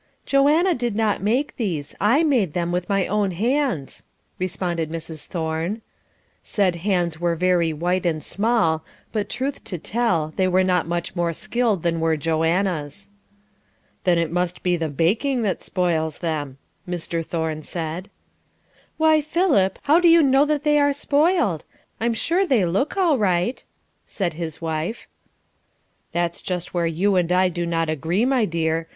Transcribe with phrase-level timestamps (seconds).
[0.25, 4.01] "Joanna did not make these, I made them with my own hands,"
[4.39, 5.27] responded Mrs.
[5.27, 5.83] Thorne.
[6.41, 11.15] Said hands were very white and small, but truth to tell, they were not much
[11.15, 13.09] more skilled than were Joanna's.
[14.03, 16.57] "Then it must be the baking that spoils them,"
[16.89, 17.23] Mr.
[17.23, 18.09] Thorne said.
[18.97, 21.63] "Why, Philip, how do you know that they are spoiled?
[21.99, 23.63] I'm sure they look all right,"
[24.07, 25.07] said his wife.
[26.11, 28.87] "That is just where you and I do not agree, my dear.